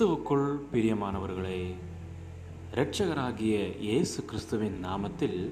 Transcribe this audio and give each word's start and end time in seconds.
கிறிஸ்துவுக்குள் 0.00 0.58
பிரியமானவர்களே 0.72 1.74
இரட்சகராகிய 2.74 3.78
இயேசு 3.78 4.24
கிறிஸ்துவின் 4.24 4.84
நாமத்தில் 4.84 5.50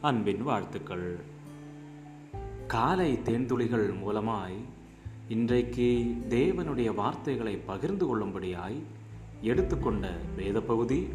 அன்பின் 0.00 0.42
வாழ்த்துக்கள். 0.42 1.20
காலை 2.66 3.18
தேன்துளிகள் 3.24 3.94
மூலமாய் 4.04 4.64
இன்றைக்கு 5.28 6.16
தேவனுடைய 6.28 6.94
வார்த்தைகளை 6.94 7.56
பகிர்ந்து 7.56 8.06
கொள்ளும்படியாய் 8.06 8.82
எடுத்துக்கொண்ட 9.40 10.16
வேத 10.36 10.60
பகுதி 10.60 11.08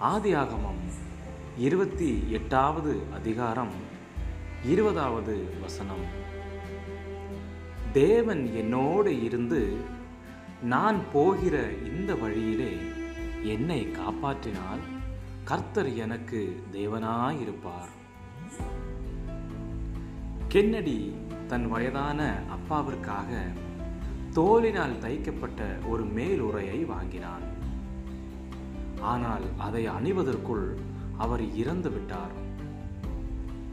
ஆதியாகமம் 0.00 0.84
இருபத்தி 1.58 2.22
எட்டாவது 2.30 3.02
அதிகாரம் 3.14 3.72
இருபதாவது 4.64 5.44
வசனம். 5.60 6.04
தேவன் 7.92 8.54
என்னோடு 8.54 9.22
இருந்து 9.22 9.98
நான் 10.62 11.00
போகிற 11.12 11.70
இந்த 11.70 12.14
வழியிலே 12.14 12.76
என்னை 13.42 13.86
காப்பாற்றினால் 13.86 14.80
கர்த்தர் 15.44 15.94
எனக்கு 15.94 16.62
தேவனாயிருப்பார். 16.72 17.88
கென்னடி 20.48 21.14
தன் 21.46 21.68
வயதான 21.68 22.34
அப்பாவிற்காக 22.50 23.40
தோலினால் 24.32 24.98
தைக்கப்பட்ட 24.98 25.86
ஒரு 25.86 26.04
மேலுரையை 26.04 26.86
வாங்கினான். 26.86 27.42
ஆனால் 29.00 29.42
அதை 29.58 29.86
அணிவதற்குள் 29.86 30.76
அவர் 31.18 31.54
இறந்து 31.54 31.90
விட்டார். 31.90 32.32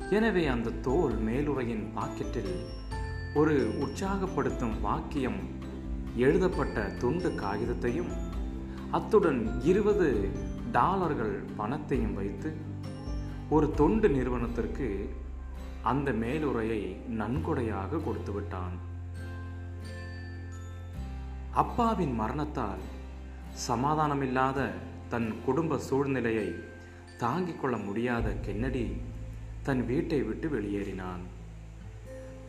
எனவே 0.09 0.45
அந்த 0.45 0.69
தோல் 0.69 1.17
மேலுறையின் 1.17 1.91
பாக்கெட்டில் 1.95 2.65
ஒரு 3.33 3.73
உற்சாகப்படுத்தும் 3.79 4.81
வாக்கியம் 4.81 5.56
எழுதப்பட்ட 6.17 6.83
துண்டு 6.99 7.29
காகிதத்தையும் 7.29 8.11
அத்துடன் 8.91 9.61
இருபது 9.61 10.07
டாலர்கள் 10.71 11.35
பணத்தையும் 11.55 12.13
வைத்து 12.13 12.49
ஒரு 13.49 13.71
தொண்டு 13.71 14.09
நிறுவனத்திற்கு 14.09 14.87
அந்த 15.81 16.11
மேலுரையை 16.11 16.81
நன்கொடையாக 17.19 17.99
கொடுத்து 17.99 18.31
விட்டான். 18.31 18.75
அப்பாவின் 21.51 22.15
மரணத்தால் 22.15 22.83
சமாதானமில்லாத 23.67 24.69
தன் 25.09 25.29
குடும்ப 25.45 25.77
சூழ்நிலையை 25.77 26.49
தாங்கிக் 27.17 27.61
கொள்ள 27.61 27.77
முடியாத 27.77 28.33
கென்னடி 28.45 28.85
தன் 29.63 29.85
வீட்டை 29.85 30.21
விட்டு 30.23 30.49
வெளியேறினான். 30.49 31.23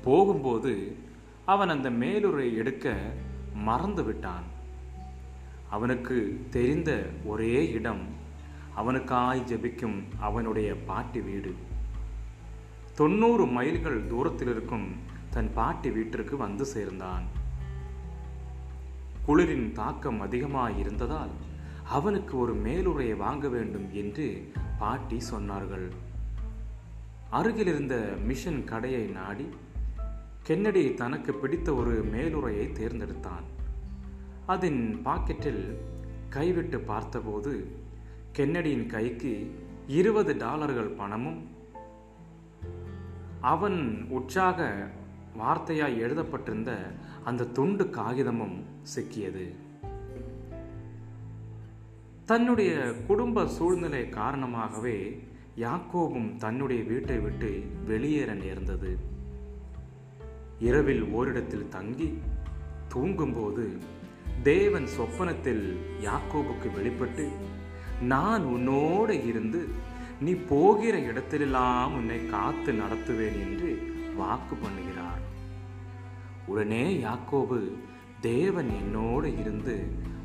போகும்போது 0.04 0.96
அவன் 1.44 1.68
அந்த 1.68 1.90
மேலுரை 1.90 2.48
எடுக்க 2.56 2.96
மறந்து 3.58 4.04
விட்டான் 4.04 4.46
அவனுக்கு 5.70 6.46
தெரிந்த 6.50 7.10
ஒரே 7.24 7.70
இடம் 7.70 8.04
அவனுக்காய் 8.76 9.40
ஜெபிக்கும் 9.40 10.02
அவனுடைய 10.18 10.76
பாட்டி 10.76 11.20
வீடு. 11.20 11.54
தொண்ணூறு 12.94 13.46
மைல்கள் 13.46 14.06
தூரத்தில் 14.06 14.48
இருக்கும் 14.48 14.96
தன் 15.30 15.52
பாட்டி 15.54 15.90
வீட்டிற்கு 15.90 16.36
வந்து 16.36 16.64
சேர்ந்தான். 16.64 17.22
குளிரின் 19.26 19.72
தாக்கம் 19.72 20.20
அதிகமாக 20.20 20.72
இருந்ததால் 20.72 21.30
அவனுக்கு 21.88 22.38
ஒரு 22.38 22.54
மேலுரையை 22.56 23.16
வாங்க 23.16 23.48
வேண்டும் 23.48 23.88
என்று 23.92 24.52
பாட்டி 24.78 25.22
சொன்னார்கள். 25.30 25.88
அருகிலிருந்த 27.30 28.16
மிஷன் 28.24 28.64
கடையை 28.64 29.06
நாடி 29.06 29.48
கென்னடி 30.42 30.94
தனக்கு 30.94 31.34
பிடித்த 31.34 31.74
ஒரு 31.74 32.04
மேலுரையை 32.04 32.72
தேர்ந்தெடுத்தான். 32.72 33.46
அதன் 34.46 35.00
பாக்கெட்டில் 35.04 35.76
கைவிட்டு 36.28 36.80
பார்த்தபோது 36.80 37.66
கென்னடியின் 38.38 38.86
கைக்கு 38.86 39.54
இருபது 39.86 40.36
டாலர்கள் 40.36 40.88
பணமும் 40.88 41.48
அவன் 43.40 44.06
உற்சாக 44.08 44.88
வார்த்தையாய் 45.38 45.98
எழுதப்பட்டிருந்த 45.98 46.76
அந்த 47.24 47.44
துண்டு 47.44 47.84
காகிதமும் 47.84 48.62
சிக்கியது. 48.96 49.52
தன்னுடைய 52.26 52.94
குடும்ப 53.06 53.46
சூழ்நிலை 53.46 54.08
காரணமாகவே 54.08 55.22
யாக்கோபும் 55.56 56.36
தன்னுடைய 56.36 56.82
வீட்டை 56.82 57.18
விட்டு 57.18 57.64
வெளியேற 57.86 58.34
நேர்ந்தது. 58.34 59.16
இரவில் 60.66 61.04
ஓரிடத்தில் 61.12 61.68
தங்கி 61.68 62.08
தூங்கும்போது 62.88 63.64
தேவன் 64.42 64.86
சொப்பனத்தில் 64.96 65.64
யாக்கோபுக்கு 66.00 66.68
வெளிப்பட்டு 66.74 67.26
நான் 68.00 68.44
உன்னோடு 68.44 69.14
இருந்து 69.24 69.60
நீ 70.20 70.32
போகிற 70.32 70.98
இடத்திலெல்லாம் 70.98 71.94
உன்னை 71.94 72.18
காத்து 72.26 72.72
நடத்துவேன் 72.72 73.38
என்று 73.46 73.70
வாக்கு 74.16 74.54
பண்ணுகிறார். 74.54 75.22
உடனே 76.46 76.84
யாக்கோபு 77.06 77.58
தேவன் 78.20 78.70
என்னோடு 78.80 79.38
இருந்து 79.38 79.76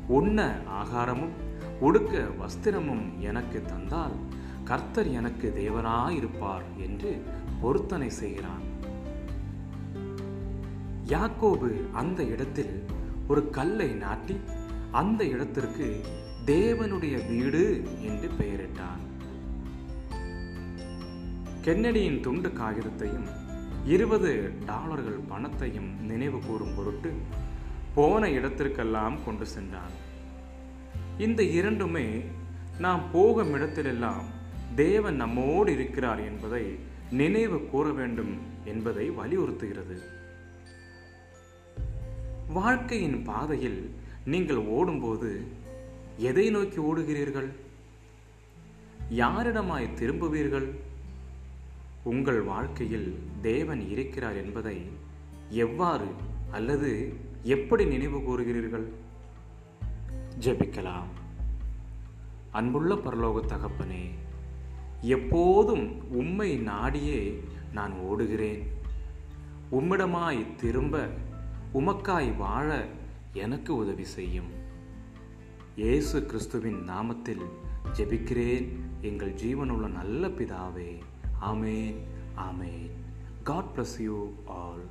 உண்ண 0.08 0.38
ஆகாரமும் 0.80 1.34
உடுக்க 1.80 2.24
வஸ்திரமும் 2.40 3.04
எனக்கு 3.20 3.62
தந்தால் 3.62 4.16
கர்த்தர் 4.64 5.10
எனக்கு 5.10 5.46
தேவனாயிருப்பார் 5.56 6.66
என்று 6.76 7.22
பொருத்தனை 7.60 8.10
செய்கிறான். 8.10 8.64
யாக்கோபு 11.06 11.90
அந்த 11.92 12.24
இடத்தில் 12.24 12.82
ஒரு 13.28 13.50
கல்லை 13.50 13.88
நாட்டி 13.88 14.36
அந்த 14.90 15.24
இடத்திற்கு 15.24 16.00
தேவனுடைய 16.46 17.16
வீடு 17.28 17.82
என்று 18.00 18.30
பெயரிட்டான். 18.40 19.02
கென்னடியின் 21.64 22.20
துண்டு 22.20 22.48
காகிதத்தையும் 22.48 23.28
இருபது 23.84 24.52
டாலர்கள் 24.66 25.20
பணத்தையும் 25.28 26.06
நினைவு 26.06 26.38
கூறும் 26.38 26.74
பொருட்டு 26.76 27.12
போன 27.94 28.30
இடத்திற்கெல்லாம் 28.30 29.18
கொண்டு 29.24 29.46
சென்றான். 29.46 29.94
இந்த 31.18 31.42
இரண்டுமே 31.42 32.24
நாம் 32.78 33.02
போகும் 33.12 33.54
இடத்திலெல்லாம் 33.54 34.24
தேவன் 34.74 35.16
நம்மோடு 35.16 35.72
இருக்கிறார் 35.72 36.24
என்பதை 36.24 36.78
நினைவு 37.10 37.60
கூற 37.64 37.92
வேண்டும் 37.92 38.38
என்பதை 38.64 39.10
வலியுறுத்துகிறது. 39.10 40.22
வாழ்க்கையின் 42.54 43.22
பாதையில் 43.22 43.94
நீங்கள் 44.24 44.56
ஓடும்போது 44.56 45.30
எதை 46.16 46.50
நோக்கி 46.50 46.78
ஓடுகிறீர்கள்? 46.80 47.48
யாரிடமாய் 49.10 49.88
திரும்புவீர்கள்? 50.00 50.68
உங்கள் 52.02 52.40
வாழ்க்கையில் 52.40 53.08
தேவன் 53.42 53.88
இருக்கிறார் 53.88 54.36
என்பதை 54.36 54.76
எவ்வாறு 55.50 56.06
அல்லது 56.50 56.90
எப்படி 57.42 57.86
நினைவு 57.86 58.18
கூறுகிறீர்கள்? 58.18 58.86
ஜெபிக்கலாம். 60.40 61.10
அன்புள்ள 62.50 62.94
பரலோக 62.94 63.40
தகப்பனே 63.46 64.04
எப்போதும் 65.00 65.86
உம்மை 66.10 66.50
நாடியே 66.58 67.20
நான் 67.72 67.92
ஓடுகிறேன். 67.92 68.62
உம்மிடமாய் 69.72 70.54
திரும்ப 70.56 71.08
உமக்காய் 71.74 72.36
வாழ 72.36 72.86
எனக்கு 73.32 73.74
உதவி 73.74 74.04
செய்யும். 74.04 74.50
இயேசு 75.76 76.26
கிறிஸ்துவின் 76.26 76.88
நாமத்தில் 76.88 77.42
ஜெபிக்கிறேன். 77.96 78.68
எங்கள் 79.00 79.32
ஜீவனுள்ள 79.32 79.90
நல்ல 79.90 80.26
பிதாவே. 80.26 80.98
ஆமேன் 81.40 81.96
ஆமேன். 82.36 82.90
God 83.42 83.64
bless 83.76 84.02
you 84.02 84.32
all 84.46 84.84